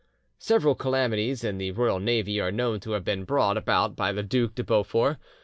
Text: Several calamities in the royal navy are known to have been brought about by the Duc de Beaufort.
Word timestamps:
Several 0.39 0.73
calamities 0.73 1.43
in 1.43 1.59
the 1.59 1.69
royal 1.73 1.99
navy 1.99 2.39
are 2.39 2.51
known 2.51 2.79
to 2.79 2.93
have 2.93 3.05
been 3.05 3.23
brought 3.23 3.55
about 3.55 3.95
by 3.95 4.11
the 4.11 4.23
Duc 4.23 4.55
de 4.55 4.63
Beaufort. 4.63 5.17